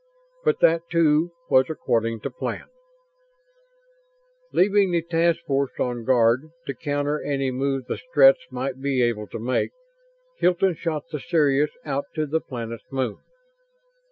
But 0.43 0.61
that, 0.61 0.89
too, 0.89 1.29
was 1.47 1.69
according 1.69 2.21
to 2.21 2.31
plan. 2.31 2.65
Leaving 4.51 4.89
the 4.89 5.03
task 5.03 5.41
force 5.45 5.73
on 5.79 6.05
guard, 6.05 6.49
to 6.65 6.73
counter 6.73 7.21
any 7.21 7.51
move 7.51 7.85
the 7.85 7.97
Stretts 7.99 8.47
might 8.49 8.81
be 8.81 9.03
able 9.03 9.27
to 9.27 9.37
make, 9.37 9.69
Hilton 10.39 10.73
shot 10.73 11.03
the 11.11 11.19
Sirius 11.19 11.77
out 11.85 12.05
to 12.15 12.25
the 12.25 12.41
planet's 12.41 12.91
moon. 12.91 13.19